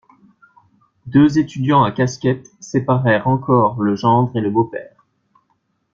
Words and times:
Deux 1.05 1.37
étudiants 1.37 1.83
à 1.83 1.91
casquettes 1.91 2.47
séparèrent 2.59 3.27
encore 3.27 3.79
le 3.83 3.95
gendre 3.95 4.35
et 4.35 4.41
le 4.41 4.49
beau-père. 4.49 5.05